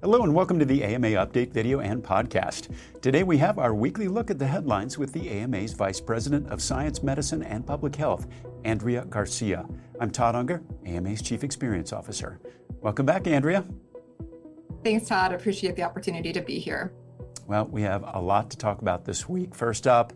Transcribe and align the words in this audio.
Hello 0.00 0.22
and 0.22 0.32
welcome 0.32 0.60
to 0.60 0.64
the 0.64 0.84
AMA 0.84 1.08
Update 1.08 1.50
video 1.50 1.80
and 1.80 2.04
podcast. 2.04 2.72
Today 3.02 3.24
we 3.24 3.36
have 3.38 3.58
our 3.58 3.74
weekly 3.74 4.06
look 4.06 4.30
at 4.30 4.38
the 4.38 4.46
headlines 4.46 4.96
with 4.96 5.12
the 5.12 5.28
AMA's 5.28 5.72
Vice 5.72 6.00
President 6.00 6.48
of 6.50 6.62
Science, 6.62 7.02
Medicine, 7.02 7.42
and 7.42 7.66
Public 7.66 7.96
Health, 7.96 8.28
Andrea 8.62 9.04
Garcia. 9.06 9.66
I'm 9.98 10.12
Todd 10.12 10.36
Unger, 10.36 10.62
AMA's 10.86 11.20
Chief 11.20 11.42
Experience 11.42 11.92
Officer. 11.92 12.38
Welcome 12.80 13.06
back, 13.06 13.26
Andrea. 13.26 13.64
Thanks, 14.84 15.08
Todd. 15.08 15.32
I 15.32 15.34
appreciate 15.34 15.74
the 15.74 15.82
opportunity 15.82 16.32
to 16.32 16.42
be 16.42 16.60
here. 16.60 16.92
Well, 17.48 17.64
we 17.64 17.82
have 17.82 18.04
a 18.06 18.20
lot 18.20 18.50
to 18.50 18.56
talk 18.56 18.80
about 18.80 19.04
this 19.04 19.28
week. 19.28 19.52
First 19.52 19.88
up, 19.88 20.12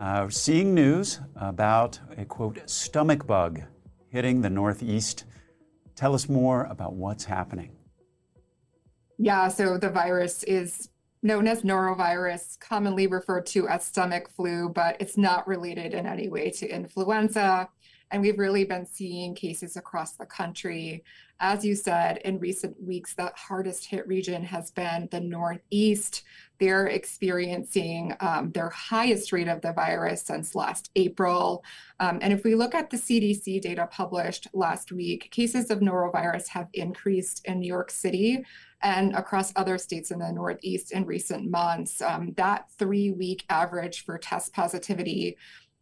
uh, 0.00 0.28
seeing 0.28 0.74
news 0.74 1.20
about 1.36 2.00
a 2.18 2.24
quote 2.24 2.68
stomach 2.68 3.28
bug 3.28 3.62
hitting 4.08 4.40
the 4.40 4.50
Northeast. 4.50 5.24
Tell 5.94 6.16
us 6.16 6.28
more 6.28 6.64
about 6.64 6.94
what's 6.94 7.26
happening. 7.26 7.76
Yeah, 9.18 9.48
so 9.48 9.78
the 9.78 9.90
virus 9.90 10.42
is 10.42 10.88
known 11.22 11.48
as 11.48 11.62
norovirus, 11.62 12.58
commonly 12.60 13.06
referred 13.06 13.46
to 13.46 13.66
as 13.66 13.84
stomach 13.84 14.28
flu, 14.28 14.68
but 14.68 14.96
it's 15.00 15.16
not 15.16 15.48
related 15.48 15.94
in 15.94 16.06
any 16.06 16.28
way 16.28 16.50
to 16.50 16.68
influenza. 16.68 17.68
And 18.10 18.22
we've 18.22 18.38
really 18.38 18.64
been 18.64 18.86
seeing 18.86 19.34
cases 19.34 19.76
across 19.76 20.12
the 20.12 20.26
country. 20.26 21.02
As 21.40 21.64
you 21.64 21.74
said, 21.74 22.18
in 22.18 22.38
recent 22.38 22.80
weeks, 22.80 23.14
the 23.14 23.32
hardest 23.34 23.86
hit 23.86 24.06
region 24.06 24.44
has 24.44 24.70
been 24.70 25.08
the 25.10 25.20
Northeast. 25.20 26.22
They're 26.60 26.86
experiencing 26.86 28.14
um, 28.20 28.52
their 28.52 28.68
highest 28.68 29.32
rate 29.32 29.48
of 29.48 29.62
the 29.62 29.72
virus 29.72 30.22
since 30.22 30.54
last 30.54 30.90
April. 30.94 31.64
Um, 31.98 32.18
and 32.20 32.32
if 32.32 32.44
we 32.44 32.54
look 32.54 32.74
at 32.74 32.90
the 32.90 32.98
CDC 32.98 33.62
data 33.62 33.88
published 33.90 34.46
last 34.52 34.92
week, 34.92 35.30
cases 35.32 35.70
of 35.70 35.80
norovirus 35.80 36.48
have 36.48 36.68
increased 36.74 37.44
in 37.46 37.60
New 37.60 37.66
York 37.66 37.90
City 37.90 38.44
and 38.84 39.16
across 39.16 39.52
other 39.56 39.78
states 39.78 40.10
in 40.10 40.18
the 40.18 40.30
Northeast 40.30 40.92
in 40.92 41.06
recent 41.06 41.50
months. 41.50 42.02
Um, 42.02 42.34
that 42.36 42.70
three 42.78 43.10
week 43.10 43.44
average 43.48 44.04
for 44.04 44.18
test 44.18 44.52
positivity 44.52 45.38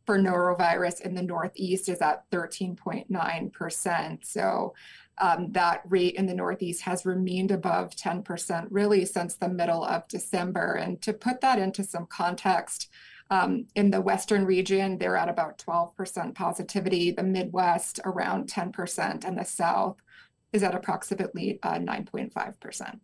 for 0.06 0.18
norovirus 0.18 1.00
in 1.00 1.14
the 1.14 1.22
Northeast 1.22 1.88
is 1.88 2.00
at 2.00 2.30
13.9%. 2.30 4.24
So 4.24 4.74
um, 5.18 5.52
that 5.52 5.82
rate 5.88 6.14
in 6.14 6.26
the 6.26 6.34
Northeast 6.34 6.82
has 6.82 7.04
remained 7.04 7.50
above 7.50 7.90
10% 7.90 8.68
really 8.70 9.04
since 9.04 9.34
the 9.34 9.48
middle 9.48 9.84
of 9.84 10.08
December. 10.08 10.74
And 10.74 11.02
to 11.02 11.12
put 11.12 11.40
that 11.40 11.58
into 11.58 11.84
some 11.84 12.06
context, 12.06 12.88
um, 13.30 13.66
in 13.74 13.90
the 13.90 14.00
Western 14.00 14.44
region, 14.44 14.98
they're 14.98 15.16
at 15.16 15.28
about 15.28 15.58
12% 15.58 16.34
positivity, 16.34 17.10
the 17.10 17.22
Midwest 17.22 17.98
around 18.04 18.48
10%, 18.50 19.24
and 19.24 19.38
the 19.38 19.44
South 19.44 19.96
is 20.52 20.62
at 20.62 20.74
approximately 20.74 21.58
uh, 21.62 21.74
9.5%. 21.74 23.00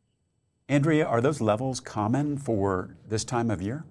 Andrea, 0.68 1.06
are 1.06 1.20
those 1.20 1.40
levels 1.40 1.80
common 1.80 2.36
for 2.36 2.96
this 3.08 3.24
time 3.24 3.50
of 3.50 3.62
year? 3.62 3.84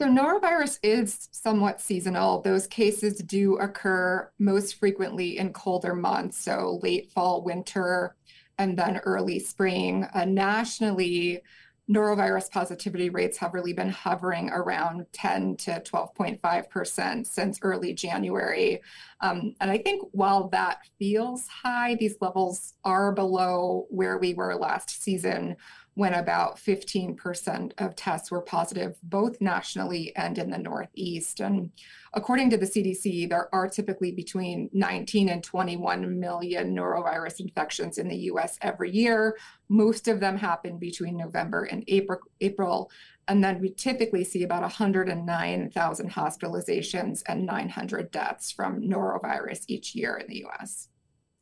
So, 0.00 0.06
norovirus 0.06 0.78
is 0.82 1.28
somewhat 1.32 1.80
seasonal. 1.80 2.40
Those 2.40 2.68
cases 2.68 3.18
do 3.18 3.56
occur 3.56 4.30
most 4.38 4.76
frequently 4.76 5.38
in 5.38 5.52
colder 5.52 5.94
months, 5.94 6.38
so 6.38 6.78
late 6.84 7.10
fall, 7.10 7.42
winter, 7.42 8.14
and 8.58 8.78
then 8.78 8.98
early 8.98 9.40
spring. 9.40 10.06
Uh, 10.14 10.24
nationally, 10.24 11.42
norovirus 11.90 12.50
positivity 12.50 13.08
rates 13.08 13.38
have 13.38 13.54
really 13.54 13.72
been 13.72 13.88
hovering 13.88 14.50
around 14.50 15.06
10 15.12 15.56
to 15.56 15.80
12.5% 15.80 17.26
since 17.26 17.58
early 17.62 17.94
January. 17.94 18.80
Um, 19.20 19.54
and 19.60 19.70
I 19.70 19.78
think 19.78 20.06
while 20.12 20.48
that 20.48 20.80
feels 20.98 21.48
high, 21.48 21.94
these 21.94 22.16
levels 22.20 22.74
are 22.84 23.12
below 23.12 23.86
where 23.88 24.18
we 24.18 24.34
were 24.34 24.54
last 24.54 25.02
season 25.02 25.56
when 25.98 26.14
about 26.14 26.58
15% 26.58 27.72
of 27.78 27.96
tests 27.96 28.30
were 28.30 28.40
positive, 28.40 28.96
both 29.02 29.40
nationally 29.40 30.14
and 30.14 30.38
in 30.38 30.48
the 30.48 30.56
Northeast. 30.56 31.40
And 31.40 31.72
according 32.14 32.50
to 32.50 32.56
the 32.56 32.66
CDC, 32.66 33.28
there 33.28 33.52
are 33.52 33.68
typically 33.68 34.12
between 34.12 34.70
19 34.72 35.28
and 35.28 35.42
21 35.42 36.20
million 36.20 36.72
norovirus 36.72 37.40
infections 37.40 37.98
in 37.98 38.06
the 38.06 38.16
US 38.30 38.58
every 38.62 38.92
year. 38.92 39.36
Most 39.68 40.06
of 40.06 40.20
them 40.20 40.36
happen 40.36 40.78
between 40.78 41.16
November 41.16 41.64
and 41.64 41.82
April. 41.88 42.20
April 42.40 42.92
and 43.26 43.42
then 43.42 43.60
we 43.60 43.70
typically 43.70 44.22
see 44.22 44.44
about 44.44 44.62
109,000 44.62 46.12
hospitalizations 46.12 47.24
and 47.26 47.44
900 47.44 48.12
deaths 48.12 48.52
from 48.52 48.82
norovirus 48.82 49.64
each 49.66 49.96
year 49.96 50.16
in 50.16 50.28
the 50.28 50.46
US. 50.46 50.90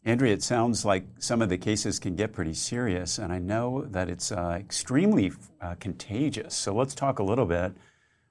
Andrea, 0.06 0.33
it 0.33 0.43
sounds 0.44 0.84
like 0.84 1.05
some 1.19 1.43
of 1.43 1.49
the 1.49 1.59
cases 1.59 1.99
can 1.99 2.15
get 2.15 2.33
pretty 2.33 2.55
serious, 2.55 3.19
and 3.19 3.33
I 3.33 3.41
know 3.41 3.87
that 3.91 4.09
it's 4.09 4.31
uh, 4.31 4.56
extremely 4.56 5.33
uh, 5.61 5.75
contagious. 5.81 6.55
So 6.55 6.72
let's 6.72 6.94
talk 6.94 7.19
a 7.19 7.25
little 7.25 7.44
bit 7.44 7.72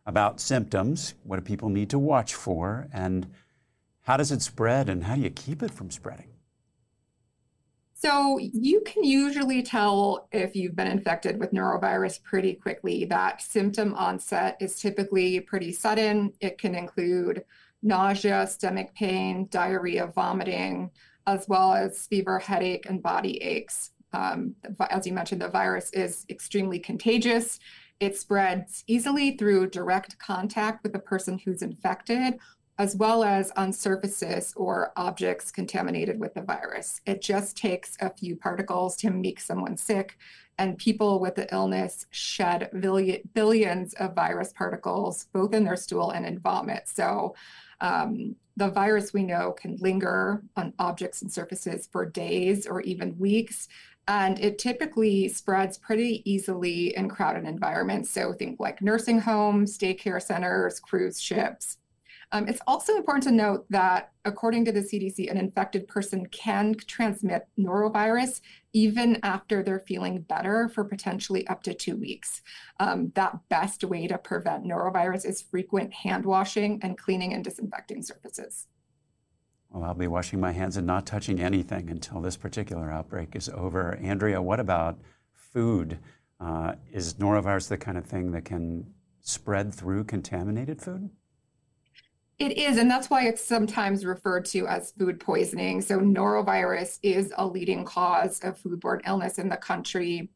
about 0.06 0.40
symptoms. 0.40 1.16
What 1.24 1.36
do 1.36 1.42
people 1.42 1.68
need 1.68 1.90
to 1.90 2.00
watch 2.00 2.34
for? 2.34 2.88
And 2.94 3.28
how 4.04 4.16
does 4.16 4.32
it 4.32 4.42
spread, 4.42 4.88
and 4.88 5.04
how 5.04 5.16
do 5.16 5.22
you 5.22 5.30
keep 5.30 5.62
it 5.62 5.72
from 5.72 5.92
spreading? 5.92 6.30
So, 7.94 8.38
you 8.38 8.82
can 8.86 9.04
usually 9.04 9.62
tell 9.62 10.30
if 10.32 10.56
you've 10.56 10.78
been 10.78 10.88
infected 10.88 11.40
with 11.40 11.52
norovirus 11.52 12.24
pretty 12.24 12.54
quickly. 12.54 13.04
That 13.04 13.42
symptom 13.42 13.94
onset 13.96 14.56
is 14.62 14.80
typically 14.80 15.42
pretty 15.42 15.74
sudden. 15.74 16.32
It 16.40 16.58
can 16.58 16.74
include 16.74 17.44
nausea, 17.84 18.48
stomach 18.48 18.94
pain, 18.96 19.48
diarrhea, 19.50 20.08
vomiting 20.08 20.92
as 21.28 21.48
well 21.48 21.74
as 21.74 22.08
fever, 22.08 22.40
headache, 22.40 22.86
and 22.88 23.02
body 23.02 23.42
aches. 23.42 23.92
Um, 24.14 24.56
as 24.90 25.06
you 25.06 25.14
mentioned, 25.14 25.42
the 25.42 25.50
virus 25.50 25.90
is 25.92 26.26
extremely 26.30 26.80
contagious. 26.80 27.60
It 28.00 28.18
spreads 28.18 28.84
easily 28.88 29.38
through 29.38 29.70
direct 29.70 30.18
contact 30.20 30.84
with 30.84 30.94
the 30.94 31.00
person 31.00 31.40
who's 31.40 31.62
infected, 31.62 32.40
as 32.78 32.96
well 32.96 33.24
as 33.24 33.52
on 33.52 33.72
surfaces 33.72 34.54
or 34.56 34.92
objects 34.98 35.52
contaminated 35.52 36.20
with 36.20 36.34
the 36.34 36.42
virus. 36.42 37.02
It 37.06 37.22
just 37.22 37.58
takes 37.58 37.98
a 38.02 38.10
few 38.10 38.36
particles 38.36 38.98
to 38.98 39.10
make 39.10 39.40
someone 39.40 39.78
sick, 39.78 40.18
and 40.58 40.78
people 40.78 41.20
with 41.20 41.36
the 41.36 41.54
illness 41.54 42.06
shed 42.12 42.70
billions 43.34 43.94
of 43.96 44.16
virus 44.16 44.54
particles, 44.54 45.26
both 45.34 45.54
in 45.54 45.64
their 45.64 45.76
stool 45.76 46.12
and 46.12 46.26
in 46.26 46.40
vomit. 46.40 46.88
So, 46.88 47.36
um, 47.82 48.36
the 48.58 48.70
virus 48.70 49.14
we 49.14 49.24
know 49.24 49.52
can 49.52 49.78
linger 49.78 50.44
on 50.56 50.74
objects 50.80 51.22
and 51.22 51.32
surfaces 51.32 51.88
for 51.92 52.06
days 52.06 52.66
or 52.66 52.82
even 52.82 53.18
weeks. 53.18 53.68
And 54.08 54.40
it 54.40 54.60
typically 54.60 55.28
spreads 55.30 55.78
pretty 55.78 56.22
easily 56.30 56.96
in 56.96 57.10
crowded 57.10 57.46
environments. 57.46 58.12
So 58.12 58.34
think 58.34 58.60
like 58.60 58.82
nursing 58.82 59.20
homes, 59.20 59.78
daycare 59.78 60.22
centers, 60.22 60.80
cruise 60.80 61.20
ships. 61.20 61.78
Um, 62.32 62.48
it's 62.48 62.62
also 62.68 62.96
important 62.96 63.24
to 63.26 63.32
note 63.32 63.66
that, 63.70 64.12
according 64.26 64.66
to 64.66 64.72
the 64.72 64.82
CDC, 64.82 65.30
an 65.30 65.38
infected 65.38 65.88
person 65.88 66.26
can 66.28 66.76
transmit 66.76 67.48
norovirus 67.58 68.42
even 68.74 69.20
after 69.24 69.64
they're 69.64 69.84
feeling 69.88 70.22
better 70.22 70.68
for 70.68 70.84
potentially 70.84 71.48
up 71.48 71.64
to 71.64 71.74
two 71.74 71.96
weeks. 71.96 72.42
Um, 72.80 73.12
that 73.16 73.40
best 73.50 73.84
way 73.84 74.08
to 74.08 74.18
prevent 74.18 74.66
norovirus 74.66 75.26
is 75.26 75.42
frequent 75.42 75.94
hand 75.94 76.26
washing 76.26 76.80
and 76.82 76.98
cleaning 76.98 77.34
and 77.34 77.44
disinfecting 77.44 78.02
surfaces. 78.04 78.68
Well, 79.70 79.84
I'll 79.84 79.94
be 79.94 80.08
washing 80.08 80.40
my 80.40 80.52
hands 80.52 80.78
and 80.78 80.88
not 80.88 81.06
touching 81.06 81.40
anything 81.40 81.90
until 81.90 82.22
this 82.22 82.38
particular 82.38 82.92
outbreak 82.92 83.36
is 83.36 83.50
over. 83.50 83.96
Andrea, 84.02 84.42
what 84.42 84.60
about 84.60 85.00
food? 85.34 86.00
Uh, 86.40 86.76
is 86.92 87.16
norovirus 87.16 87.70
the 87.70 87.78
kind 87.78 87.98
of 87.98 88.06
thing 88.06 88.32
that 88.32 88.46
can 88.46 88.94
spread 89.22 89.74
through 89.74 90.04
contaminated 90.04 90.82
food? 90.82 91.10
It 92.38 92.58
is, 92.58 92.78
and 92.78 92.92
that's 92.92 93.10
why 93.10 93.28
it's 93.28 93.44
sometimes 93.44 94.04
referred 94.06 94.44
to 94.48 94.68
as 94.68 94.92
food 94.92 95.22
poisoning. 95.22 95.82
So, 95.82 96.00
norovirus 96.00 97.00
is 97.02 97.34
a 97.38 97.48
leading 97.48 97.86
cause 97.86 98.42
of 98.42 98.62
foodborne 98.62 99.00
illness 99.08 99.38
in 99.38 99.48
the 99.48 99.56
country. 99.56 100.30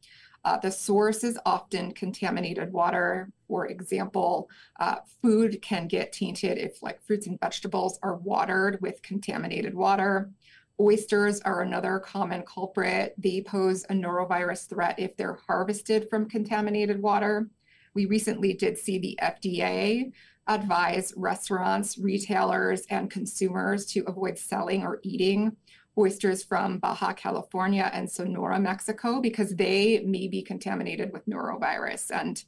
Uh, 0.45 0.57
the 0.59 0.71
source 0.71 1.25
is 1.25 1.37
often 1.45 1.91
contaminated 1.91 2.71
water. 2.71 3.29
For 3.49 3.67
example, 3.67 4.49
uh, 4.79 4.97
food 5.21 5.61
can 5.61 5.89
get 5.89 6.13
tainted 6.13 6.57
if, 6.57 6.81
like, 6.81 7.01
fruits 7.03 7.27
and 7.27 7.37
vegetables 7.37 7.99
are 8.01 8.15
watered 8.15 8.79
with 8.81 9.01
contaminated 9.01 9.73
water. 9.73 10.31
Oysters 10.79 11.41
are 11.41 11.61
another 11.61 11.99
common 11.99 12.43
culprit. 12.43 13.13
They 13.17 13.41
pose 13.41 13.83
a 13.89 13.93
norovirus 13.93 14.69
threat 14.69 14.97
if 14.97 15.17
they're 15.17 15.39
harvested 15.47 16.09
from 16.09 16.29
contaminated 16.29 17.01
water. 17.01 17.49
We 17.93 18.05
recently 18.05 18.53
did 18.53 18.77
see 18.77 18.97
the 18.97 19.19
FDA 19.21 20.13
advise 20.49 21.13
restaurants, 21.15 21.97
retailers, 21.97 22.81
and 22.89 23.09
consumers 23.09 23.85
to 23.85 24.03
avoid 24.07 24.37
selling 24.37 24.83
or 24.83 24.99
eating 25.03 25.55
oysters 25.97 26.43
from 26.43 26.79
Baja 26.79 27.13
California 27.13 27.89
and 27.93 28.09
Sonora, 28.09 28.59
Mexico, 28.59 29.21
because 29.21 29.55
they 29.55 30.01
may 30.05 30.27
be 30.27 30.41
contaminated 30.41 31.13
with 31.13 31.27
norovirus. 31.27 32.09
And 32.11 32.43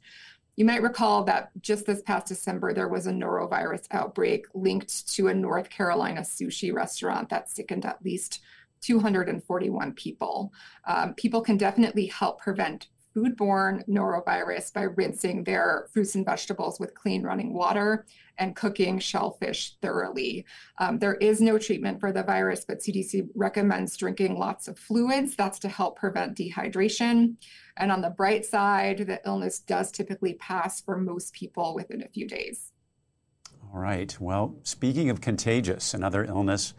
you 0.56 0.64
might 0.64 0.82
recall 0.82 1.24
that 1.24 1.50
just 1.60 1.86
this 1.86 2.02
past 2.02 2.26
December, 2.26 2.74
there 2.74 2.88
was 2.88 3.06
a 3.06 3.12
norovirus 3.12 3.86
outbreak 3.90 4.46
linked 4.52 5.08
to 5.14 5.28
a 5.28 5.34
North 5.34 5.70
Carolina 5.70 6.22
sushi 6.22 6.72
restaurant 6.72 7.28
that 7.28 7.50
sickened 7.50 7.84
at 7.84 8.04
least 8.04 8.40
241 8.82 9.92
people. 9.92 10.52
Um, 10.86 11.14
people 11.14 11.40
can 11.40 11.56
definitely 11.56 12.06
help 12.06 12.40
prevent 12.40 12.88
foodborne 13.14 13.86
norovirus 13.88 14.72
by 14.72 14.82
rinsing 14.82 15.44
their 15.44 15.88
fruits 15.92 16.14
and 16.14 16.24
vegetables 16.24 16.80
with 16.80 16.94
clean 16.94 17.22
running 17.22 17.52
water 17.52 18.06
and 18.38 18.56
cooking 18.56 18.98
shellfish 18.98 19.76
thoroughly. 19.82 20.44
Um, 20.78 20.98
there 20.98 21.14
is 21.14 21.40
no 21.40 21.58
treatment 21.58 22.00
for 22.00 22.12
the 22.12 22.22
virus, 22.22 22.64
but 22.66 22.80
CDC 22.80 23.28
recommends 23.34 23.96
drinking 23.96 24.38
lots 24.38 24.68
of 24.68 24.78
fluids. 24.78 25.36
That's 25.36 25.58
to 25.60 25.68
help 25.68 25.98
prevent 25.98 26.36
dehydration. 26.36 27.36
And 27.76 27.92
on 27.92 28.00
the 28.00 28.10
bright 28.10 28.44
side, 28.44 28.98
the 28.98 29.20
illness 29.26 29.58
does 29.58 29.92
typically 29.92 30.34
pass 30.34 30.80
for 30.80 30.96
most 30.96 31.32
people 31.34 31.74
within 31.74 32.02
a 32.02 32.08
few 32.08 32.26
days. 32.26 32.72
All 33.72 33.80
right. 33.80 34.14
Well, 34.20 34.56
speaking 34.64 35.08
of 35.08 35.20
contagious, 35.20 35.94
another 35.94 36.24
illness 36.24 36.74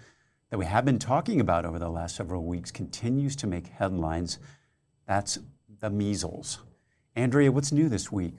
that 0.49 0.59
we 0.59 0.65
have 0.65 0.85
been 0.85 0.99
talking 0.99 1.41
about 1.41 1.65
over 1.65 1.79
the 1.79 1.89
last 1.89 2.15
several 2.15 2.43
weeks 2.43 2.69
continues 2.71 3.35
to 3.37 3.47
make 3.47 3.67
headlines. 3.67 4.37
That's 5.07 5.39
the 5.83 5.89
measles. 5.89 6.59
Andrea, 7.13 7.51
what's 7.51 7.73
new 7.73 7.89
this 7.89 8.09
week? 8.09 8.35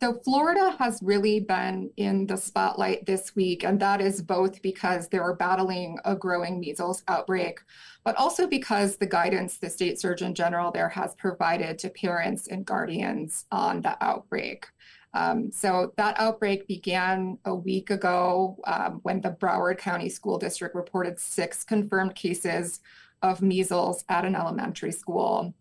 So, 0.00 0.14
Florida 0.24 0.74
has 0.78 1.00
really 1.02 1.40
been 1.40 1.90
in 1.98 2.26
the 2.26 2.36
spotlight 2.36 3.04
this 3.04 3.36
week, 3.36 3.62
and 3.62 3.78
that 3.80 4.00
is 4.00 4.22
both 4.22 4.60
because 4.62 5.08
they 5.08 5.18
are 5.18 5.34
battling 5.34 5.98
a 6.04 6.16
growing 6.16 6.60
measles 6.60 7.02
outbreak, 7.08 7.60
but 8.04 8.16
also 8.16 8.46
because 8.46 8.96
the 8.96 9.06
guidance 9.06 9.58
the 9.58 9.68
state 9.70 10.00
surgeon 10.00 10.34
general 10.34 10.70
there 10.70 10.88
has 10.88 11.14
provided 11.14 11.78
to 11.80 11.90
parents 11.90 12.48
and 12.48 12.64
guardians 12.64 13.44
on 13.52 13.82
the 13.82 14.02
outbreak. 14.02 14.66
Um, 15.12 15.50
so, 15.52 15.92
that 15.98 16.18
outbreak 16.18 16.66
began 16.66 17.38
a 17.44 17.54
week 17.54 17.90
ago 17.90 18.58
um, 18.66 19.00
when 19.02 19.20
the 19.20 19.30
Broward 19.30 19.76
County 19.78 20.08
School 20.08 20.38
District 20.38 20.74
reported 20.74 21.18
six 21.20 21.64
confirmed 21.64 22.14
cases 22.14 22.80
of 23.22 23.42
measles 23.42 24.04
at 24.08 24.24
an 24.24 24.34
elementary 24.34 24.92
school. 24.92 25.54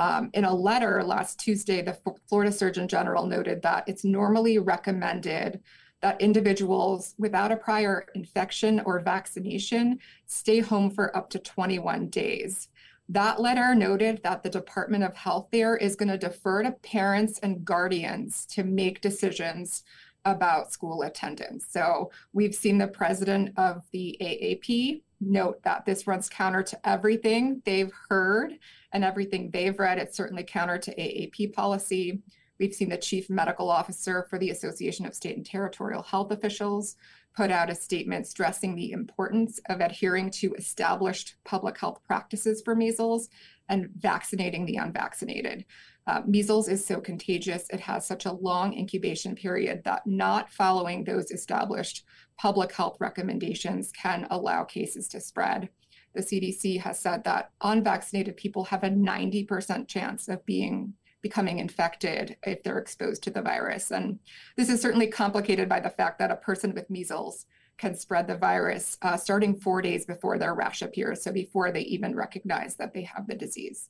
Um, 0.00 0.30
in 0.32 0.46
a 0.46 0.54
letter 0.54 1.04
last 1.04 1.38
Tuesday, 1.38 1.82
the 1.82 1.98
Florida 2.26 2.50
Surgeon 2.50 2.88
General 2.88 3.26
noted 3.26 3.60
that 3.60 3.84
it's 3.86 4.02
normally 4.02 4.58
recommended 4.58 5.60
that 6.00 6.18
individuals 6.22 7.14
without 7.18 7.52
a 7.52 7.56
prior 7.56 8.06
infection 8.14 8.80
or 8.86 8.98
vaccination 9.00 9.98
stay 10.24 10.60
home 10.60 10.90
for 10.90 11.14
up 11.14 11.28
to 11.28 11.38
21 11.38 12.08
days. 12.08 12.68
That 13.10 13.42
letter 13.42 13.74
noted 13.74 14.22
that 14.22 14.42
the 14.42 14.48
Department 14.48 15.04
of 15.04 15.14
Health 15.14 15.48
there 15.52 15.76
is 15.76 15.96
going 15.96 16.08
to 16.08 16.16
defer 16.16 16.62
to 16.62 16.72
parents 16.72 17.38
and 17.42 17.62
guardians 17.62 18.46
to 18.46 18.64
make 18.64 19.02
decisions 19.02 19.82
about 20.24 20.72
school 20.72 21.02
attendance. 21.02 21.66
So 21.68 22.10
we've 22.32 22.54
seen 22.54 22.78
the 22.78 22.88
president 22.88 23.52
of 23.58 23.82
the 23.92 24.16
AAP 24.18 25.02
note 25.20 25.62
that 25.64 25.84
this 25.84 26.06
runs 26.06 26.30
counter 26.30 26.62
to 26.62 26.88
everything 26.88 27.60
they've 27.66 27.92
heard 28.08 28.58
and 28.92 29.04
everything 29.04 29.50
they've 29.50 29.78
read. 29.78 29.98
It's 29.98 30.16
certainly 30.16 30.44
counter 30.44 30.78
to 30.78 30.94
AAP 30.94 31.52
policy. 31.52 32.22
We've 32.58 32.74
seen 32.74 32.90
the 32.90 32.98
chief 32.98 33.30
medical 33.30 33.70
officer 33.70 34.26
for 34.28 34.38
the 34.38 34.50
Association 34.50 35.06
of 35.06 35.14
State 35.14 35.36
and 35.36 35.46
Territorial 35.46 36.02
Health 36.02 36.30
Officials 36.30 36.96
put 37.34 37.50
out 37.50 37.70
a 37.70 37.74
statement 37.74 38.26
stressing 38.26 38.74
the 38.74 38.92
importance 38.92 39.60
of 39.68 39.80
adhering 39.80 40.30
to 40.30 40.52
established 40.54 41.36
public 41.44 41.78
health 41.78 42.00
practices 42.06 42.60
for 42.62 42.74
measles 42.74 43.28
and 43.68 43.88
vaccinating 43.96 44.66
the 44.66 44.76
unvaccinated. 44.76 45.64
Uh, 46.06 46.22
measles 46.26 46.68
is 46.68 46.84
so 46.84 47.00
contagious, 47.00 47.66
it 47.70 47.80
has 47.80 48.06
such 48.06 48.26
a 48.26 48.32
long 48.32 48.76
incubation 48.76 49.34
period 49.34 49.82
that 49.84 50.06
not 50.06 50.50
following 50.50 51.04
those 51.04 51.30
established 51.30 52.04
public 52.36 52.72
health 52.72 52.96
recommendations 53.00 53.92
can 53.92 54.26
allow 54.30 54.64
cases 54.64 55.06
to 55.06 55.20
spread. 55.20 55.68
The 56.14 56.22
CDC 56.22 56.80
has 56.80 56.98
said 56.98 57.24
that 57.24 57.50
unvaccinated 57.60 58.36
people 58.36 58.64
have 58.64 58.82
a 58.82 58.90
90% 58.90 59.86
chance 59.86 60.28
of 60.28 60.44
being 60.44 60.94
becoming 61.22 61.58
infected 61.58 62.36
if 62.44 62.62
they're 62.62 62.78
exposed 62.78 63.22
to 63.22 63.30
the 63.30 63.42
virus. 63.42 63.90
And 63.90 64.18
this 64.56 64.70
is 64.70 64.80
certainly 64.80 65.06
complicated 65.06 65.68
by 65.68 65.80
the 65.80 65.90
fact 65.90 66.18
that 66.18 66.30
a 66.30 66.36
person 66.36 66.74
with 66.74 66.88
measles 66.88 67.46
can 67.76 67.94
spread 67.94 68.26
the 68.26 68.36
virus 68.36 68.98
uh, 69.02 69.16
starting 69.16 69.54
four 69.54 69.80
days 69.80 70.04
before 70.04 70.38
their 70.38 70.54
rash 70.54 70.82
appears, 70.82 71.22
so 71.22 71.32
before 71.32 71.72
they 71.72 71.80
even 71.80 72.14
recognize 72.14 72.76
that 72.76 72.92
they 72.92 73.02
have 73.02 73.26
the 73.26 73.34
disease. 73.34 73.88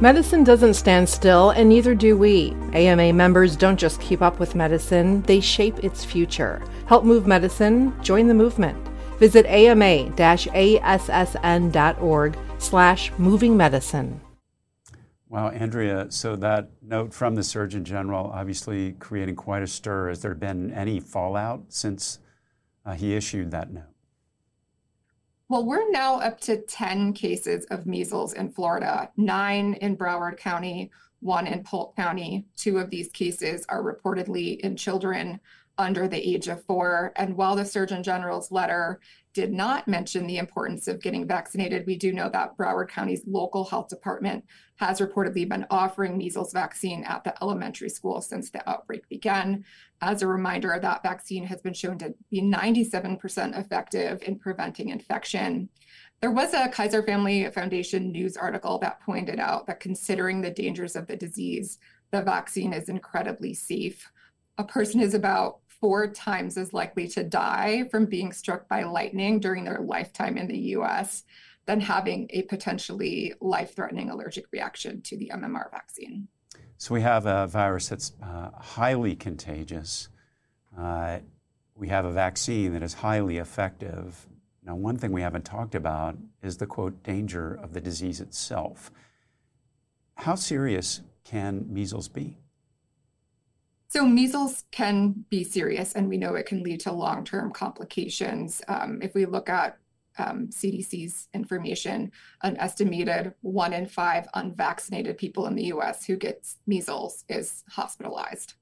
Medicine 0.00 0.42
doesn't 0.42 0.72
stand 0.72 1.06
still, 1.06 1.50
and 1.50 1.68
neither 1.68 1.94
do 1.94 2.16
we. 2.16 2.56
AMA 2.72 3.12
members 3.12 3.56
don't 3.56 3.78
just 3.78 4.00
keep 4.00 4.22
up 4.22 4.38
with 4.38 4.54
medicine, 4.54 5.20
they 5.22 5.40
shape 5.40 5.84
its 5.84 6.02
future. 6.02 6.62
Help 6.86 7.04
move 7.04 7.26
medicine, 7.26 7.92
join 8.02 8.26
the 8.26 8.32
movement. 8.32 8.89
Visit 9.20 9.46
ama-assn.org 9.46 10.18
slash 12.58 13.12
moving 13.18 13.54
medicine. 13.54 14.20
Wow, 15.28 15.50
Andrea, 15.50 16.06
so 16.10 16.34
that 16.36 16.70
note 16.82 17.12
from 17.12 17.34
the 17.34 17.44
Surgeon 17.44 17.84
General 17.84 18.32
obviously 18.34 18.94
creating 18.94 19.36
quite 19.36 19.62
a 19.62 19.66
stir. 19.66 20.08
Has 20.08 20.22
there 20.22 20.34
been 20.34 20.72
any 20.72 21.00
fallout 21.00 21.66
since 21.68 22.18
uh, 22.86 22.94
he 22.94 23.14
issued 23.14 23.50
that 23.50 23.70
note? 23.70 23.84
Well, 25.50 25.66
we're 25.66 25.90
now 25.90 26.18
up 26.20 26.40
to 26.42 26.62
10 26.62 27.12
cases 27.12 27.66
of 27.66 27.84
measles 27.84 28.32
in 28.32 28.50
Florida, 28.50 29.10
nine 29.18 29.74
in 29.74 29.96
Broward 29.98 30.38
County, 30.38 30.90
one 31.20 31.46
in 31.46 31.62
Polk 31.62 31.94
County. 31.94 32.46
Two 32.56 32.78
of 32.78 32.88
these 32.88 33.10
cases 33.10 33.66
are 33.68 33.82
reportedly 33.82 34.58
in 34.60 34.76
children 34.76 35.40
under 35.80 36.06
the 36.06 36.28
age 36.28 36.46
of 36.48 36.64
four. 36.64 37.12
And 37.16 37.36
while 37.36 37.56
the 37.56 37.64
Surgeon 37.64 38.02
General's 38.02 38.52
letter 38.52 39.00
did 39.32 39.52
not 39.52 39.88
mention 39.88 40.26
the 40.26 40.38
importance 40.38 40.88
of 40.88 41.00
getting 41.00 41.26
vaccinated, 41.26 41.86
we 41.86 41.96
do 41.96 42.12
know 42.12 42.28
that 42.30 42.56
Broward 42.56 42.88
County's 42.88 43.22
local 43.26 43.64
health 43.64 43.88
department 43.88 44.44
has 44.76 45.00
reportedly 45.00 45.48
been 45.48 45.66
offering 45.70 46.18
measles 46.18 46.52
vaccine 46.52 47.04
at 47.04 47.24
the 47.24 47.34
elementary 47.42 47.88
school 47.88 48.20
since 48.20 48.50
the 48.50 48.68
outbreak 48.68 49.08
began. 49.08 49.64
As 50.00 50.22
a 50.22 50.26
reminder, 50.26 50.78
that 50.80 51.02
vaccine 51.02 51.44
has 51.44 51.60
been 51.60 51.74
shown 51.74 51.96
to 51.98 52.14
be 52.30 52.42
97% 52.42 53.58
effective 53.58 54.22
in 54.22 54.38
preventing 54.38 54.88
infection. 54.88 55.68
There 56.20 56.30
was 56.30 56.52
a 56.52 56.68
Kaiser 56.68 57.02
Family 57.02 57.48
Foundation 57.50 58.12
news 58.12 58.36
article 58.36 58.78
that 58.80 59.00
pointed 59.00 59.38
out 59.38 59.66
that 59.66 59.80
considering 59.80 60.40
the 60.40 60.50
dangers 60.50 60.94
of 60.94 61.06
the 61.06 61.16
disease, 61.16 61.78
the 62.10 62.20
vaccine 62.20 62.72
is 62.72 62.88
incredibly 62.88 63.54
safe. 63.54 64.10
A 64.58 64.64
person 64.64 65.00
is 65.00 65.14
about 65.14 65.59
four 65.80 66.10
times 66.10 66.56
as 66.56 66.72
likely 66.72 67.08
to 67.08 67.24
die 67.24 67.88
from 67.90 68.06
being 68.06 68.32
struck 68.32 68.68
by 68.68 68.82
lightning 68.82 69.40
during 69.40 69.64
their 69.64 69.80
lifetime 69.80 70.36
in 70.36 70.46
the 70.46 70.58
US 70.76 71.24
than 71.66 71.80
having 71.80 72.26
a 72.30 72.42
potentially 72.42 73.34
life 73.40 73.74
threatening 73.74 74.10
allergic 74.10 74.46
reaction 74.52 75.00
to 75.02 75.16
the 75.16 75.30
MMR 75.32 75.70
vaccine. 75.70 76.28
So 76.76 76.94
we 76.94 77.02
have 77.02 77.26
a 77.26 77.46
virus 77.46 77.88
that's 77.88 78.12
uh, 78.22 78.50
highly 78.58 79.14
contagious. 79.14 80.08
Uh, 80.76 81.18
we 81.74 81.88
have 81.88 82.04
a 82.04 82.12
vaccine 82.12 82.72
that 82.72 82.82
is 82.82 82.94
highly 82.94 83.38
effective. 83.38 84.26
Now, 84.64 84.76
one 84.76 84.96
thing 84.96 85.12
we 85.12 85.22
haven't 85.22 85.44
talked 85.44 85.74
about 85.74 86.16
is 86.42 86.56
the 86.56 86.66
quote 86.66 87.02
danger 87.02 87.54
of 87.54 87.72
the 87.72 87.80
disease 87.80 88.20
itself. 88.20 88.90
How 90.16 90.34
serious 90.34 91.00
can 91.24 91.66
measles 91.68 92.08
be? 92.08 92.38
So 93.90 94.06
measles 94.06 94.62
can 94.70 95.24
be 95.30 95.42
serious, 95.42 95.94
and 95.94 96.08
we 96.08 96.16
know 96.16 96.36
it 96.36 96.46
can 96.46 96.62
lead 96.62 96.78
to 96.82 96.92
long-term 96.92 97.50
complications. 97.50 98.62
Um, 98.68 99.02
if 99.02 99.14
we 99.16 99.26
look 99.26 99.48
at 99.48 99.78
um, 100.16 100.46
CDC's 100.46 101.26
information, 101.34 102.12
an 102.42 102.56
estimated 102.58 103.34
one 103.40 103.72
in 103.72 103.86
five 103.86 104.28
unvaccinated 104.34 105.18
people 105.18 105.48
in 105.48 105.56
the 105.56 105.72
US 105.74 106.04
who 106.04 106.14
gets 106.14 106.58
measles 106.68 107.24
is 107.28 107.64
hospitalized. 107.68 108.54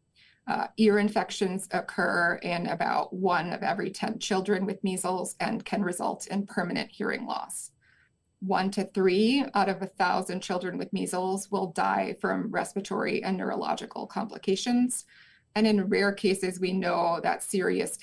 Uh, 0.46 0.68
ear 0.78 0.98
infections 0.98 1.68
occur 1.72 2.36
in 2.42 2.66
about 2.66 3.12
one 3.12 3.52
of 3.52 3.62
every 3.62 3.90
10 3.90 4.20
children 4.20 4.64
with 4.64 4.82
measles 4.82 5.36
and 5.40 5.62
can 5.62 5.82
result 5.82 6.26
in 6.28 6.46
permanent 6.46 6.90
hearing 6.90 7.26
loss 7.26 7.72
one 8.40 8.70
to 8.70 8.84
three 8.84 9.44
out 9.54 9.68
of 9.68 9.82
a 9.82 9.86
thousand 9.86 10.40
children 10.40 10.78
with 10.78 10.92
measles 10.92 11.50
will 11.50 11.72
die 11.72 12.16
from 12.20 12.50
respiratory 12.50 13.22
and 13.22 13.36
neurological 13.36 14.06
complications. 14.06 15.04
And 15.54 15.66
in 15.66 15.88
rare 15.88 16.12
cases, 16.12 16.60
we 16.60 16.72
know 16.72 17.20
that 17.22 17.42
serious 17.42 17.98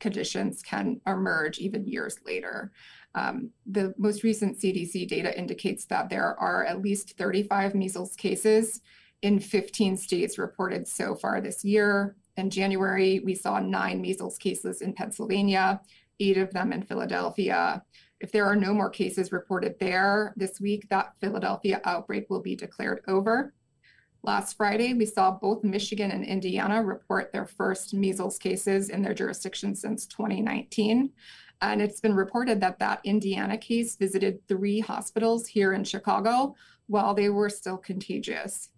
conditions 0.00 0.62
can 0.62 1.00
emerge 1.06 1.58
even 1.58 1.86
years 1.86 2.18
later. 2.24 2.72
Um, 3.14 3.50
the 3.66 3.94
most 3.98 4.22
recent 4.22 4.58
CDC 4.58 5.06
data 5.06 5.38
indicates 5.38 5.84
that 5.86 6.08
there 6.08 6.38
are 6.40 6.64
at 6.64 6.82
least 6.82 7.16
35 7.16 7.74
measles 7.74 8.16
cases 8.16 8.80
in 9.22 9.38
15 9.38 9.96
states 9.96 10.38
reported 10.38 10.88
so 10.88 11.14
far 11.14 11.40
this 11.40 11.64
year. 11.64 12.16
In 12.36 12.50
January, 12.50 13.20
we 13.20 13.34
saw 13.34 13.60
nine 13.60 14.00
measles 14.00 14.36
cases 14.38 14.80
in 14.82 14.92
Pennsylvania, 14.92 15.80
eight 16.20 16.38
of 16.38 16.52
them 16.52 16.72
in 16.72 16.82
Philadelphia. 16.82 17.82
If 18.24 18.32
there 18.32 18.46
are 18.46 18.56
no 18.56 18.72
more 18.72 18.88
cases 18.88 19.32
reported 19.32 19.78
there 19.78 20.32
this 20.34 20.58
week, 20.58 20.88
that 20.88 21.12
Philadelphia 21.20 21.82
outbreak 21.84 22.30
will 22.30 22.40
be 22.40 22.56
declared 22.56 23.02
over. 23.06 23.52
Last 24.22 24.56
Friday, 24.56 24.94
we 24.94 25.04
saw 25.04 25.32
both 25.32 25.62
Michigan 25.62 26.10
and 26.10 26.24
Indiana 26.24 26.82
report 26.82 27.34
their 27.34 27.44
first 27.44 27.92
measles 27.92 28.38
cases 28.38 28.88
in 28.88 29.02
their 29.02 29.12
jurisdiction 29.12 29.74
since 29.74 30.06
2019. 30.06 31.10
And 31.60 31.82
it's 31.82 32.00
been 32.00 32.14
reported 32.14 32.62
that 32.62 32.78
that 32.78 33.02
Indiana 33.04 33.58
case 33.58 33.94
visited 33.94 34.38
three 34.48 34.80
hospitals 34.80 35.46
here 35.46 35.74
in 35.74 35.84
Chicago 35.84 36.54
while 36.86 37.12
they 37.12 37.28
were 37.28 37.50
still 37.50 37.76
contagious. 37.76 38.70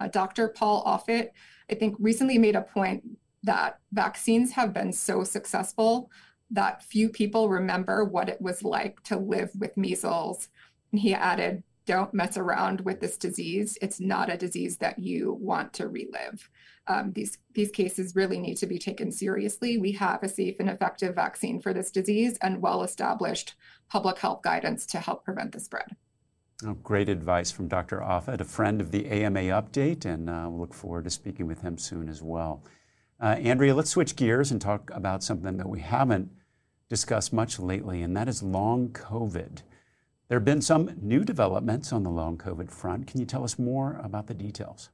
Uh, 0.00 0.08
Dr. 0.08 0.48
Paul 0.48 0.84
Offit, 0.84 1.28
I 1.70 1.76
think, 1.76 1.94
recently 2.00 2.38
made 2.38 2.56
a 2.56 2.62
point 2.62 3.04
that 3.44 3.78
vaccines 3.92 4.50
have 4.50 4.74
been 4.74 4.92
so 4.92 5.22
successful 5.22 6.10
that 6.50 6.82
few 6.82 7.08
people 7.08 7.48
remember 7.48 8.04
what 8.04 8.28
it 8.28 8.40
was 8.40 8.62
like 8.62 9.02
to 9.04 9.16
live 9.16 9.50
with 9.58 9.76
measles. 9.76 10.48
And 10.90 11.00
he 11.00 11.14
added, 11.14 11.62
don't 11.86 12.14
mess 12.14 12.36
around 12.36 12.82
with 12.82 13.00
this 13.00 13.16
disease. 13.16 13.78
It's 13.80 14.00
not 14.00 14.30
a 14.30 14.36
disease 14.36 14.76
that 14.78 14.98
you 14.98 15.38
want 15.40 15.72
to 15.74 15.88
relive. 15.88 16.48
Um, 16.86 17.12
these, 17.12 17.38
these 17.54 17.70
cases 17.70 18.16
really 18.16 18.38
need 18.38 18.56
to 18.56 18.66
be 18.66 18.78
taken 18.78 19.12
seriously. 19.12 19.78
We 19.78 19.92
have 19.92 20.22
a 20.22 20.28
safe 20.28 20.56
and 20.58 20.68
effective 20.68 21.14
vaccine 21.14 21.60
for 21.60 21.72
this 21.72 21.90
disease 21.90 22.36
and 22.42 22.62
well 22.62 22.82
established 22.82 23.54
public 23.88 24.18
health 24.18 24.42
guidance 24.42 24.86
to 24.86 24.98
help 24.98 25.24
prevent 25.24 25.52
the 25.52 25.60
spread. 25.60 25.96
Oh, 26.66 26.74
great 26.74 27.08
advice 27.08 27.50
from 27.50 27.68
Dr. 27.68 28.00
Offit, 28.00 28.40
a 28.40 28.44
friend 28.44 28.80
of 28.80 28.90
the 28.90 29.06
AMA 29.06 29.40
update, 29.40 30.04
and 30.04 30.28
uh, 30.28 30.46
we'll 30.48 30.60
look 30.60 30.74
forward 30.74 31.04
to 31.04 31.10
speaking 31.10 31.46
with 31.46 31.62
him 31.62 31.78
soon 31.78 32.08
as 32.08 32.22
well. 32.22 32.62
Uh, 33.20 33.36
Andrea, 33.38 33.74
let's 33.74 33.90
switch 33.90 34.14
gears 34.14 34.50
and 34.50 34.60
talk 34.60 34.90
about 34.94 35.22
something 35.22 35.56
that 35.56 35.68
we 35.68 35.80
haven't 35.80 36.30
discussed 36.90 37.32
much 37.32 37.58
lately, 37.58 38.02
and 38.02 38.14
that 38.16 38.28
is 38.28 38.42
long 38.42 38.90
COVID. 38.90 39.62
There 40.28 40.38
have 40.38 40.44
been 40.44 40.60
some 40.60 40.96
new 41.00 41.24
developments 41.24 41.92
on 41.92 42.02
the 42.02 42.10
long 42.10 42.36
COVID 42.36 42.70
front. 42.70 43.06
Can 43.06 43.20
you 43.20 43.26
tell 43.26 43.44
us 43.44 43.58
more 43.58 43.98
about 44.04 44.26
the 44.26 44.34
details? 44.34 44.90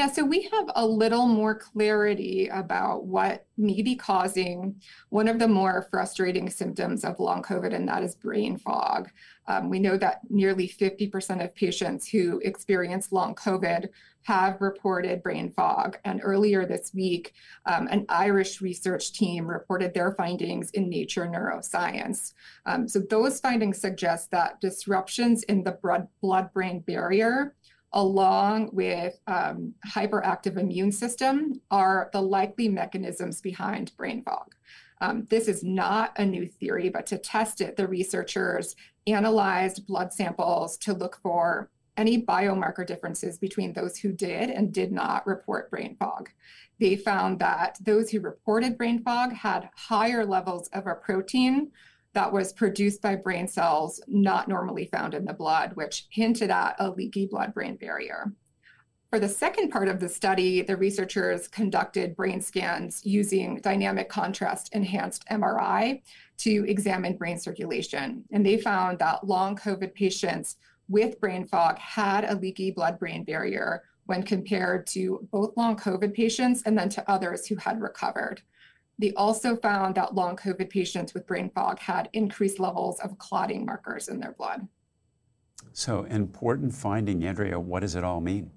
Yeah, 0.00 0.10
so 0.10 0.24
we 0.24 0.48
have 0.50 0.70
a 0.76 0.86
little 0.86 1.26
more 1.26 1.54
clarity 1.54 2.48
about 2.48 3.04
what 3.04 3.44
may 3.58 3.82
be 3.82 3.94
causing 3.94 4.80
one 5.10 5.28
of 5.28 5.38
the 5.38 5.46
more 5.46 5.88
frustrating 5.90 6.48
symptoms 6.48 7.04
of 7.04 7.20
long 7.20 7.42
COVID, 7.42 7.74
and 7.74 7.86
that 7.86 8.02
is 8.02 8.14
brain 8.14 8.56
fog. 8.56 9.10
Um, 9.46 9.68
we 9.68 9.78
know 9.78 9.98
that 9.98 10.22
nearly 10.30 10.66
50% 10.66 11.44
of 11.44 11.54
patients 11.54 12.08
who 12.08 12.40
experience 12.42 13.12
long 13.12 13.34
COVID 13.34 13.90
have 14.22 14.62
reported 14.62 15.22
brain 15.22 15.52
fog. 15.52 15.98
And 16.06 16.20
earlier 16.22 16.64
this 16.64 16.92
week, 16.94 17.34
um, 17.66 17.86
an 17.90 18.06
Irish 18.08 18.62
research 18.62 19.12
team 19.12 19.46
reported 19.46 19.92
their 19.92 20.12
findings 20.12 20.70
in 20.70 20.88
Nature 20.88 21.26
Neuroscience. 21.26 22.32
Um, 22.64 22.88
so 22.88 23.00
those 23.00 23.38
findings 23.40 23.78
suggest 23.78 24.30
that 24.30 24.62
disruptions 24.62 25.42
in 25.42 25.62
the 25.62 26.06
blood 26.22 26.52
brain 26.54 26.80
barrier 26.80 27.54
along 27.92 28.70
with 28.72 29.18
um, 29.26 29.74
hyperactive 29.86 30.56
immune 30.56 30.92
system 30.92 31.60
are 31.70 32.08
the 32.12 32.22
likely 32.22 32.68
mechanisms 32.68 33.40
behind 33.40 33.92
brain 33.96 34.22
fog. 34.22 34.54
Um, 35.00 35.26
this 35.30 35.48
is 35.48 35.64
not 35.64 36.12
a 36.16 36.26
new 36.26 36.46
theory, 36.46 36.88
but 36.88 37.06
to 37.06 37.18
test 37.18 37.60
it, 37.60 37.76
the 37.76 37.88
researchers 37.88 38.76
analyzed 39.06 39.86
blood 39.86 40.12
samples 40.12 40.76
to 40.78 40.92
look 40.92 41.18
for 41.22 41.70
any 41.96 42.22
biomarker 42.22 42.86
differences 42.86 43.38
between 43.38 43.72
those 43.72 43.96
who 43.98 44.12
did 44.12 44.50
and 44.50 44.72
did 44.72 44.92
not 44.92 45.26
report 45.26 45.70
brain 45.70 45.96
fog. 45.98 46.30
They 46.78 46.96
found 46.96 47.38
that 47.40 47.78
those 47.80 48.10
who 48.10 48.20
reported 48.20 48.78
brain 48.78 49.02
fog 49.02 49.32
had 49.32 49.68
higher 49.74 50.24
levels 50.24 50.68
of 50.72 50.86
a 50.86 50.94
protein 50.94 51.72
that 52.12 52.32
was 52.32 52.52
produced 52.52 53.00
by 53.02 53.16
brain 53.16 53.46
cells 53.46 54.00
not 54.06 54.48
normally 54.48 54.86
found 54.86 55.14
in 55.14 55.24
the 55.24 55.32
blood, 55.32 55.72
which 55.74 56.06
hinted 56.10 56.50
at 56.50 56.76
a 56.78 56.90
leaky 56.90 57.26
blood 57.26 57.54
brain 57.54 57.76
barrier. 57.76 58.32
For 59.10 59.18
the 59.18 59.28
second 59.28 59.70
part 59.70 59.88
of 59.88 59.98
the 59.98 60.08
study, 60.08 60.62
the 60.62 60.76
researchers 60.76 61.48
conducted 61.48 62.14
brain 62.14 62.40
scans 62.40 63.04
using 63.04 63.60
dynamic 63.60 64.08
contrast 64.08 64.72
enhanced 64.72 65.26
MRI 65.28 66.02
to 66.38 66.64
examine 66.68 67.16
brain 67.16 67.38
circulation. 67.38 68.24
And 68.30 68.46
they 68.46 68.56
found 68.56 69.00
that 69.00 69.26
long 69.26 69.56
COVID 69.56 69.94
patients 69.94 70.56
with 70.88 71.20
brain 71.20 71.46
fog 71.46 71.78
had 71.78 72.24
a 72.24 72.36
leaky 72.36 72.70
blood 72.70 73.00
brain 73.00 73.24
barrier 73.24 73.82
when 74.06 74.22
compared 74.22 74.86
to 74.88 75.26
both 75.32 75.56
long 75.56 75.76
COVID 75.76 76.14
patients 76.14 76.62
and 76.64 76.78
then 76.78 76.88
to 76.90 77.10
others 77.10 77.46
who 77.46 77.56
had 77.56 77.80
recovered. 77.80 78.42
They 79.00 79.14
also 79.14 79.56
found 79.56 79.94
that 79.94 80.14
long 80.14 80.36
COVID 80.36 80.68
patients 80.68 81.14
with 81.14 81.26
brain 81.26 81.50
fog 81.54 81.78
had 81.78 82.10
increased 82.12 82.60
levels 82.60 83.00
of 83.00 83.16
clotting 83.16 83.64
markers 83.64 84.08
in 84.08 84.20
their 84.20 84.32
blood. 84.32 84.68
So, 85.72 86.04
important 86.04 86.74
finding, 86.74 87.24
Andrea. 87.24 87.58
What 87.58 87.80
does 87.80 87.94
it 87.94 88.04
all 88.04 88.20
mean? 88.20 88.50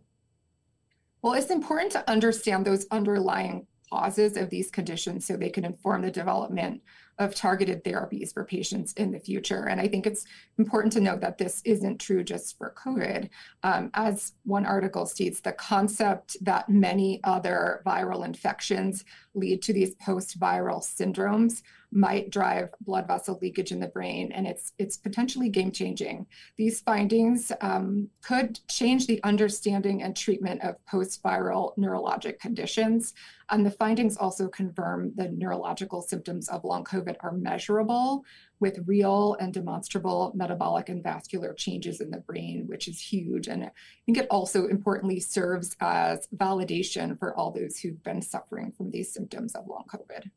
Well, 1.22 1.34
it's 1.34 1.50
important 1.50 1.94
to 1.94 2.10
understand 2.10 2.66
those 2.66 2.86
underlying 2.92 3.68
causes 3.90 4.36
of 4.36 4.50
these 4.50 4.70
conditions 4.70 5.26
so 5.26 5.38
they 5.38 5.50
can 5.50 5.64
inform 5.64 6.02
the 6.02 6.12
development 6.12 6.82
of 7.20 7.36
targeted 7.36 7.84
therapies 7.84 8.34
for 8.34 8.44
patients 8.44 8.94
in 8.94 9.12
the 9.12 9.20
future. 9.20 9.68
And 9.68 9.80
I 9.80 9.88
think 9.88 10.06
it's 10.08 10.26
important 10.58 10.94
to 10.94 11.02
note 11.02 11.22
that 11.22 11.38
this 11.38 11.62
isn't 11.66 12.00
true 12.00 12.24
just 12.24 12.58
for 12.58 12.74
COVID. 12.78 13.30
Um, 13.64 13.92
as 13.94 14.34
one 14.44 14.66
article 14.66 15.06
states, 15.06 15.40
the 15.40 15.52
concept 15.52 16.38
that 16.42 16.70
many 16.70 17.20
other 17.24 17.82
viral 17.86 18.26
infections 18.26 19.06
lead 19.36 19.62
to 19.64 19.74
these 19.74 19.96
post 19.96 20.40
viral 20.40 20.84
syndromes 20.84 21.62
might 21.94 22.32
drive 22.32 22.70
blood 22.82 23.08
vessel 23.08 23.38
leakage 23.42 23.72
in 23.72 23.80
the 23.80 23.88
brain, 23.88 24.32
and 24.32 24.48
it's 24.48 24.74
it's 24.80 24.98
potentially 24.98 25.48
game 25.50 25.72
changing. 25.72 26.26
These 26.58 26.82
findings 26.82 27.52
um, 27.62 28.10
could 28.24 28.60
change 28.68 29.06
the 29.06 29.22
understanding 29.24 30.02
and 30.02 30.16
treatment 30.16 30.62
of 30.64 30.84
post 30.88 31.22
viral 31.22 31.78
neurologic 31.78 32.40
conditions. 32.40 33.14
And 33.50 33.66
the 33.66 33.72
findings 33.72 34.18
also 34.18 34.48
confirm 34.48 35.12
the 35.16 35.30
neurological 35.30 36.02
symptoms 36.02 36.50
of 36.50 36.64
long 36.64 36.84
COVID 36.84 37.03
are 37.22 37.32
measurable 37.32 38.26
with 38.60 38.80
real 38.86 39.36
and 39.40 39.54
demonstrable 39.54 40.32
metabolic 40.36 40.90
and 40.90 41.04
vascular 41.04 41.54
changes 41.54 42.00
in 42.02 42.12
the 42.12 42.20
brain, 42.20 42.66
which 42.68 42.88
is 42.88 43.00
huge. 43.00 43.48
And 43.48 43.66
I 43.66 43.72
think 44.06 44.18
it 44.18 44.28
also 44.30 44.68
importantly 44.68 45.20
serves 45.20 45.76
as 45.80 46.28
validation 46.36 47.20
for 47.20 47.36
all 47.36 47.52
those 47.52 47.80
who've 47.80 48.02
been 48.04 48.22
suffering 48.22 48.72
from 48.72 48.92
these 48.92 49.14
symptoms 49.14 49.56
of 49.56 49.68
long 49.68 49.86
COVID. 49.94 50.30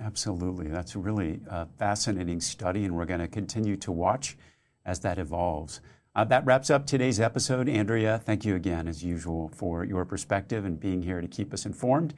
Absolutely. 0.00 0.68
That's 0.68 0.94
a 0.94 0.98
really 0.98 1.40
uh, 1.50 1.66
fascinating 1.78 2.40
study, 2.40 2.84
and 2.84 2.94
we're 2.94 3.04
going 3.04 3.20
to 3.20 3.28
continue 3.28 3.76
to 3.78 3.92
watch 3.92 4.36
as 4.84 5.00
that 5.00 5.18
evolves. 5.18 5.80
Uh, 6.14 6.24
that 6.24 6.44
wraps 6.44 6.70
up 6.70 6.86
today's 6.86 7.20
episode. 7.20 7.68
Andrea, 7.68 8.18
thank 8.18 8.44
you 8.44 8.56
again, 8.56 8.88
as 8.88 9.04
usual, 9.04 9.50
for 9.54 9.84
your 9.84 10.04
perspective 10.04 10.64
and 10.64 10.80
being 10.80 11.02
here 11.02 11.20
to 11.20 11.28
keep 11.28 11.52
us 11.52 11.66
informed. 11.66 12.14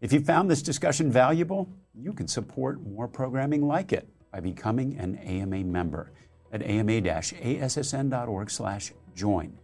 If 0.00 0.12
you 0.12 0.20
found 0.20 0.48
this 0.50 0.62
discussion 0.62 1.10
valuable, 1.10 1.68
you 1.94 2.12
can 2.12 2.28
support 2.28 2.86
more 2.86 3.08
programming 3.08 3.66
like 3.66 3.92
it 3.92 4.06
by 4.30 4.40
becoming 4.40 4.98
an 4.98 5.16
AMA 5.16 5.64
member 5.64 6.12
at 6.52 6.62
ama-assn.org/join. 6.62 9.58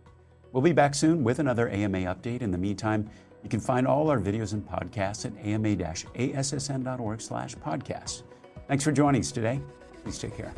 We'll 0.52 0.62
be 0.62 0.72
back 0.72 0.94
soon 0.94 1.22
with 1.22 1.38
another 1.38 1.68
AMA 1.68 1.98
update. 1.98 2.40
In 2.40 2.50
the 2.50 2.56
meantime, 2.58 3.10
you 3.42 3.50
can 3.50 3.60
find 3.60 3.86
all 3.86 4.10
our 4.10 4.18
videos 4.18 4.54
and 4.54 4.66
podcasts 4.66 5.26
at 5.26 5.32
ama-assn.org/podcasts. 5.44 8.22
Thanks 8.68 8.84
for 8.84 8.92
joining 8.92 9.20
us 9.20 9.32
today. 9.32 9.60
Please 10.02 10.18
take 10.18 10.34
care. 10.36 10.54